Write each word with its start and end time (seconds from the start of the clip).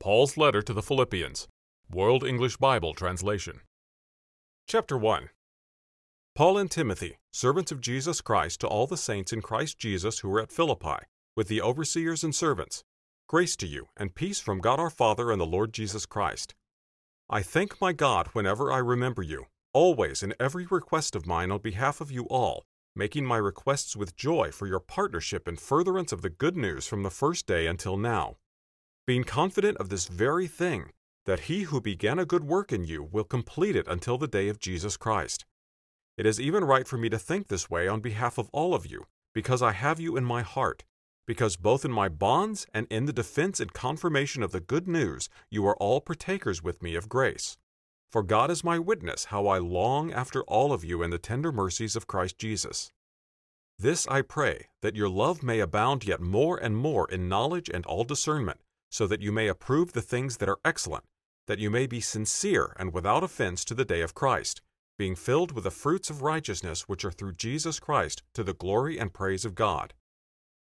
Paul's 0.00 0.38
Letter 0.38 0.62
to 0.62 0.72
the 0.72 0.80
Philippians, 0.80 1.46
World 1.90 2.24
English 2.24 2.56
Bible 2.56 2.94
Translation. 2.94 3.60
Chapter 4.66 4.96
1 4.96 5.28
Paul 6.34 6.56
and 6.56 6.70
Timothy, 6.70 7.18
servants 7.30 7.70
of 7.70 7.82
Jesus 7.82 8.22
Christ, 8.22 8.62
to 8.62 8.66
all 8.66 8.86
the 8.86 8.96
saints 8.96 9.30
in 9.30 9.42
Christ 9.42 9.78
Jesus 9.78 10.20
who 10.20 10.32
are 10.32 10.40
at 10.40 10.50
Philippi, 10.50 11.04
with 11.36 11.48
the 11.48 11.60
overseers 11.60 12.24
and 12.24 12.34
servants, 12.34 12.82
grace 13.28 13.56
to 13.56 13.66
you, 13.66 13.88
and 13.94 14.14
peace 14.14 14.40
from 14.40 14.62
God 14.62 14.80
our 14.80 14.88
Father 14.88 15.30
and 15.30 15.38
the 15.38 15.44
Lord 15.44 15.74
Jesus 15.74 16.06
Christ. 16.06 16.54
I 17.28 17.42
thank 17.42 17.78
my 17.78 17.92
God 17.92 18.28
whenever 18.28 18.72
I 18.72 18.78
remember 18.78 19.22
you, 19.22 19.48
always 19.74 20.22
in 20.22 20.32
every 20.40 20.64
request 20.64 21.14
of 21.14 21.26
mine 21.26 21.50
on 21.50 21.60
behalf 21.60 22.00
of 22.00 22.10
you 22.10 22.24
all, 22.30 22.62
making 22.96 23.26
my 23.26 23.36
requests 23.36 23.94
with 23.94 24.16
joy 24.16 24.50
for 24.50 24.66
your 24.66 24.80
partnership 24.80 25.46
in 25.46 25.56
furtherance 25.56 26.10
of 26.10 26.22
the 26.22 26.30
good 26.30 26.56
news 26.56 26.86
from 26.86 27.02
the 27.02 27.10
first 27.10 27.46
day 27.46 27.66
until 27.66 27.98
now 27.98 28.38
being 29.10 29.24
confident 29.24 29.76
of 29.78 29.88
this 29.88 30.06
very 30.06 30.46
thing, 30.46 30.92
that 31.26 31.40
he 31.40 31.62
who 31.62 31.80
began 31.80 32.16
a 32.20 32.24
good 32.24 32.44
work 32.44 32.72
in 32.72 32.84
you 32.84 33.02
will 33.02 33.24
complete 33.24 33.74
it 33.74 33.88
until 33.88 34.16
the 34.16 34.28
day 34.28 34.48
of 34.48 34.60
Jesus 34.60 34.96
Christ. 34.96 35.44
It 36.16 36.26
is 36.26 36.40
even 36.40 36.62
right 36.62 36.86
for 36.86 36.96
me 36.96 37.08
to 37.08 37.18
think 37.18 37.48
this 37.48 37.68
way 37.68 37.88
on 37.88 37.98
behalf 37.98 38.38
of 38.38 38.48
all 38.52 38.72
of 38.72 38.86
you, 38.86 39.06
because 39.34 39.62
I 39.62 39.72
have 39.72 39.98
you 39.98 40.16
in 40.16 40.24
my 40.24 40.42
heart, 40.42 40.84
because 41.26 41.56
both 41.56 41.84
in 41.84 41.90
my 41.90 42.08
bonds 42.08 42.68
and 42.72 42.86
in 42.88 43.06
the 43.06 43.12
defense 43.12 43.58
and 43.58 43.72
confirmation 43.72 44.44
of 44.44 44.52
the 44.52 44.60
good 44.60 44.86
news 44.86 45.28
you 45.50 45.66
are 45.66 45.76
all 45.78 46.00
partakers 46.00 46.62
with 46.62 46.80
me 46.80 46.94
of 46.94 47.08
grace. 47.08 47.58
For 48.12 48.22
God 48.22 48.48
is 48.48 48.62
my 48.62 48.78
witness 48.78 49.24
how 49.24 49.48
I 49.48 49.58
long 49.58 50.12
after 50.12 50.44
all 50.44 50.72
of 50.72 50.84
you 50.84 51.02
in 51.02 51.10
the 51.10 51.18
tender 51.18 51.50
mercies 51.50 51.96
of 51.96 52.06
Christ 52.06 52.38
Jesus. 52.38 52.92
This 53.76 54.06
I 54.06 54.22
pray, 54.22 54.68
that 54.82 54.94
your 54.94 55.08
love 55.08 55.42
may 55.42 55.58
abound 55.58 56.06
yet 56.06 56.20
more 56.20 56.56
and 56.56 56.76
more 56.76 57.10
in 57.10 57.28
knowledge 57.28 57.68
and 57.68 57.84
all 57.86 58.04
discernment 58.04 58.60
so 58.90 59.06
that 59.06 59.22
you 59.22 59.32
may 59.32 59.48
approve 59.48 59.92
the 59.92 60.02
things 60.02 60.36
that 60.38 60.48
are 60.48 60.60
excellent, 60.64 61.04
that 61.46 61.58
you 61.58 61.70
may 61.70 61.86
be 61.86 62.00
sincere 62.00 62.74
and 62.78 62.92
without 62.92 63.24
offense 63.24 63.64
to 63.64 63.74
the 63.74 63.84
day 63.84 64.02
of 64.02 64.14
Christ, 64.14 64.60
being 64.98 65.16
filled 65.16 65.52
with 65.52 65.64
the 65.64 65.70
fruits 65.70 66.10
of 66.10 66.22
righteousness 66.22 66.82
which 66.82 67.04
are 67.04 67.10
through 67.10 67.32
Jesus 67.32 67.80
Christ 67.80 68.22
to 68.34 68.44
the 68.44 68.52
glory 68.52 68.98
and 68.98 69.14
praise 69.14 69.44
of 69.44 69.54
God. 69.54 69.94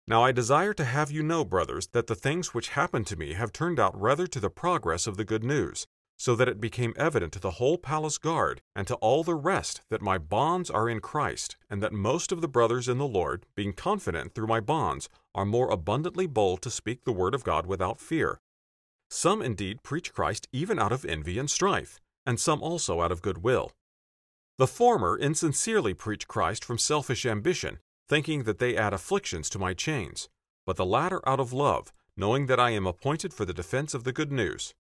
Now 0.07 0.23
I 0.23 0.31
desire 0.31 0.73
to 0.73 0.85
have 0.85 1.11
you 1.11 1.23
know, 1.23 1.43
brothers, 1.43 1.87
that 1.87 2.07
the 2.07 2.15
things 2.15 2.53
which 2.53 2.69
happened 2.69 3.07
to 3.07 3.15
me 3.15 3.33
have 3.33 3.51
turned 3.51 3.79
out 3.79 3.99
rather 3.99 4.27
to 4.27 4.39
the 4.39 4.49
progress 4.49 5.05
of 5.07 5.17
the 5.17 5.25
good 5.25 5.43
news, 5.43 5.85
so 6.21 6.35
that 6.35 6.47
it 6.47 6.61
became 6.61 6.93
evident 6.97 7.33
to 7.33 7.39
the 7.39 7.57
whole 7.57 7.79
palace 7.79 8.19
guard 8.19 8.61
and 8.75 8.85
to 8.85 8.93
all 8.97 9.23
the 9.23 9.33
rest 9.33 9.81
that 9.89 10.03
my 10.03 10.19
bonds 10.19 10.69
are 10.69 10.87
in 10.87 10.99
Christ, 10.99 11.57
and 11.67 11.81
that 11.81 11.91
most 11.91 12.31
of 12.31 12.41
the 12.41 12.47
brothers 12.47 12.87
in 12.87 12.99
the 12.99 13.07
Lord, 13.07 13.47
being 13.55 13.73
confident 13.73 14.35
through 14.35 14.45
my 14.45 14.59
bonds, 14.59 15.09
are 15.33 15.45
more 15.45 15.71
abundantly 15.71 16.27
bold 16.27 16.61
to 16.61 16.69
speak 16.69 17.05
the 17.05 17.11
word 17.11 17.33
of 17.33 17.43
God 17.43 17.65
without 17.65 17.99
fear. 17.99 18.39
Some 19.09 19.41
indeed 19.41 19.81
preach 19.81 20.13
Christ 20.13 20.47
even 20.53 20.77
out 20.77 20.91
of 20.91 21.05
envy 21.05 21.39
and 21.39 21.49
strife, 21.49 21.99
and 22.23 22.39
some 22.39 22.61
also 22.61 23.01
out 23.01 23.11
of 23.11 23.23
good 23.23 23.39
will. 23.39 23.71
The 24.59 24.67
former 24.67 25.17
insincerely 25.17 25.95
preach 25.95 26.27
Christ 26.27 26.63
from 26.63 26.77
selfish 26.77 27.25
ambition, 27.25 27.79
thinking 28.07 28.43
that 28.43 28.59
they 28.59 28.77
add 28.77 28.93
afflictions 28.93 29.49
to 29.49 29.57
my 29.57 29.73
chains, 29.73 30.29
but 30.67 30.75
the 30.75 30.85
latter 30.85 31.27
out 31.27 31.39
of 31.39 31.51
love, 31.51 31.91
knowing 32.15 32.45
that 32.45 32.59
I 32.59 32.69
am 32.69 32.85
appointed 32.85 33.33
for 33.33 33.43
the 33.43 33.55
defense 33.55 33.95
of 33.95 34.03
the 34.03 34.13
good 34.13 34.31
news. 34.31 34.75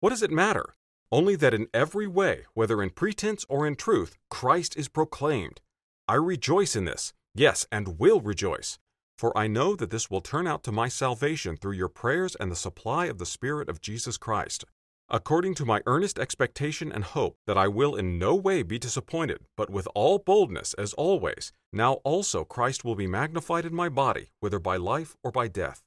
What 0.00 0.10
does 0.10 0.22
it 0.22 0.30
matter? 0.30 0.74
Only 1.10 1.36
that 1.36 1.54
in 1.54 1.68
every 1.72 2.06
way, 2.06 2.44
whether 2.52 2.82
in 2.82 2.90
pretense 2.90 3.46
or 3.48 3.66
in 3.66 3.76
truth, 3.76 4.18
Christ 4.28 4.76
is 4.76 4.88
proclaimed. 4.88 5.60
I 6.06 6.14
rejoice 6.14 6.76
in 6.76 6.84
this, 6.84 7.14
yes, 7.34 7.66
and 7.72 7.98
will 7.98 8.20
rejoice, 8.20 8.78
for 9.16 9.36
I 9.36 9.46
know 9.46 9.74
that 9.76 9.90
this 9.90 10.10
will 10.10 10.20
turn 10.20 10.46
out 10.46 10.62
to 10.64 10.72
my 10.72 10.88
salvation 10.88 11.56
through 11.56 11.72
your 11.72 11.88
prayers 11.88 12.34
and 12.36 12.52
the 12.52 12.56
supply 12.56 13.06
of 13.06 13.18
the 13.18 13.24
Spirit 13.24 13.70
of 13.70 13.80
Jesus 13.80 14.18
Christ, 14.18 14.64
according 15.08 15.54
to 15.54 15.64
my 15.64 15.80
earnest 15.86 16.18
expectation 16.18 16.92
and 16.92 17.04
hope 17.04 17.38
that 17.46 17.56
I 17.56 17.68
will 17.68 17.94
in 17.94 18.18
no 18.18 18.34
way 18.34 18.62
be 18.62 18.78
disappointed, 18.78 19.38
but 19.56 19.70
with 19.70 19.88
all 19.94 20.18
boldness, 20.18 20.74
as 20.74 20.92
always, 20.92 21.52
now 21.72 21.94
also 22.04 22.44
Christ 22.44 22.84
will 22.84 22.96
be 22.96 23.06
magnified 23.06 23.64
in 23.64 23.74
my 23.74 23.88
body, 23.88 24.28
whether 24.40 24.58
by 24.58 24.76
life 24.76 25.16
or 25.22 25.30
by 25.30 25.48
death. 25.48 25.82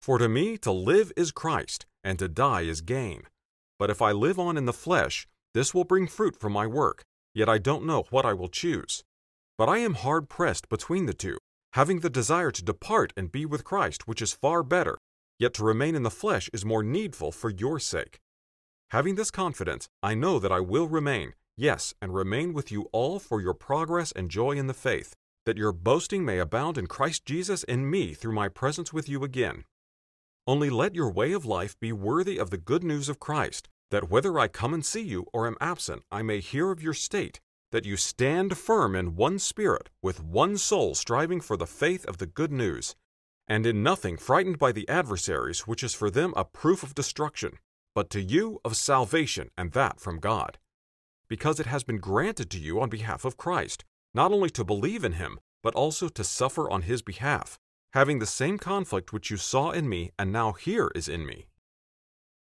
For 0.00 0.18
to 0.18 0.28
me 0.28 0.56
to 0.58 0.72
live 0.72 1.12
is 1.16 1.30
Christ, 1.32 1.84
and 2.02 2.18
to 2.18 2.28
die 2.28 2.62
is 2.62 2.80
gain. 2.80 3.24
But 3.78 3.90
if 3.90 4.00
I 4.00 4.12
live 4.12 4.38
on 4.38 4.56
in 4.56 4.66
the 4.66 4.72
flesh, 4.72 5.26
this 5.54 5.74
will 5.74 5.84
bring 5.84 6.06
fruit 6.06 6.36
from 6.36 6.52
my 6.52 6.66
work, 6.66 7.02
yet 7.34 7.48
I 7.48 7.58
don't 7.58 7.86
know 7.86 8.04
what 8.10 8.24
I 8.24 8.32
will 8.32 8.48
choose. 8.48 9.02
But 9.58 9.68
I 9.68 9.78
am 9.78 9.94
hard 9.94 10.28
pressed 10.28 10.68
between 10.68 11.06
the 11.06 11.14
two, 11.14 11.36
having 11.74 12.00
the 12.00 12.10
desire 12.10 12.50
to 12.50 12.64
depart 12.64 13.12
and 13.16 13.32
be 13.32 13.44
with 13.44 13.64
Christ, 13.64 14.08
which 14.08 14.22
is 14.22 14.32
far 14.32 14.62
better, 14.62 14.98
yet 15.38 15.54
to 15.54 15.64
remain 15.64 15.94
in 15.94 16.02
the 16.02 16.10
flesh 16.10 16.48
is 16.52 16.64
more 16.64 16.82
needful 16.82 17.32
for 17.32 17.50
your 17.50 17.78
sake. 17.78 18.18
Having 18.90 19.14
this 19.14 19.30
confidence, 19.30 19.88
I 20.02 20.14
know 20.14 20.38
that 20.38 20.52
I 20.52 20.60
will 20.60 20.86
remain, 20.86 21.32
yes, 21.56 21.94
and 22.00 22.14
remain 22.14 22.52
with 22.52 22.70
you 22.70 22.88
all 22.92 23.18
for 23.18 23.40
your 23.40 23.54
progress 23.54 24.12
and 24.12 24.30
joy 24.30 24.52
in 24.52 24.66
the 24.66 24.74
faith, 24.74 25.14
that 25.46 25.56
your 25.56 25.72
boasting 25.72 26.24
may 26.24 26.38
abound 26.38 26.78
in 26.78 26.86
Christ 26.86 27.24
Jesus 27.24 27.62
in 27.64 27.90
me 27.90 28.14
through 28.14 28.34
my 28.34 28.48
presence 28.48 28.92
with 28.92 29.08
you 29.08 29.24
again. 29.24 29.64
Only 30.44 30.70
let 30.70 30.96
your 30.96 31.10
way 31.10 31.32
of 31.32 31.44
life 31.44 31.78
be 31.78 31.92
worthy 31.92 32.36
of 32.36 32.50
the 32.50 32.58
good 32.58 32.82
news 32.82 33.08
of 33.08 33.20
Christ, 33.20 33.68
that 33.92 34.10
whether 34.10 34.40
I 34.40 34.48
come 34.48 34.74
and 34.74 34.84
see 34.84 35.02
you 35.02 35.26
or 35.32 35.46
am 35.46 35.56
absent, 35.60 36.02
I 36.10 36.22
may 36.22 36.40
hear 36.40 36.72
of 36.72 36.82
your 36.82 36.94
state, 36.94 37.40
that 37.70 37.84
you 37.84 37.96
stand 37.96 38.58
firm 38.58 38.96
in 38.96 39.14
one 39.14 39.38
spirit, 39.38 39.88
with 40.02 40.22
one 40.22 40.58
soul 40.58 40.96
striving 40.96 41.40
for 41.40 41.56
the 41.56 41.66
faith 41.66 42.04
of 42.06 42.18
the 42.18 42.26
good 42.26 42.50
news, 42.50 42.96
and 43.46 43.64
in 43.64 43.84
nothing 43.84 44.16
frightened 44.16 44.58
by 44.58 44.72
the 44.72 44.88
adversaries, 44.88 45.60
which 45.60 45.84
is 45.84 45.94
for 45.94 46.10
them 46.10 46.34
a 46.36 46.44
proof 46.44 46.82
of 46.82 46.94
destruction, 46.94 47.52
but 47.94 48.10
to 48.10 48.20
you 48.20 48.60
of 48.64 48.76
salvation, 48.76 49.48
and 49.56 49.70
that 49.72 50.00
from 50.00 50.18
God. 50.18 50.58
Because 51.28 51.60
it 51.60 51.66
has 51.66 51.84
been 51.84 51.98
granted 51.98 52.50
to 52.50 52.58
you 52.58 52.80
on 52.80 52.88
behalf 52.88 53.24
of 53.24 53.36
Christ, 53.36 53.84
not 54.12 54.32
only 54.32 54.50
to 54.50 54.64
believe 54.64 55.04
in 55.04 55.12
him, 55.12 55.38
but 55.62 55.74
also 55.76 56.08
to 56.08 56.24
suffer 56.24 56.68
on 56.68 56.82
his 56.82 57.00
behalf, 57.00 57.60
having 57.92 58.18
the 58.18 58.26
same 58.26 58.58
conflict 58.58 59.12
which 59.12 59.30
you 59.30 59.36
saw 59.36 59.70
in 59.70 59.88
me 59.88 60.10
and 60.18 60.32
now 60.32 60.52
hear 60.52 60.90
is 60.94 61.08
in 61.08 61.26
me. 61.26 61.46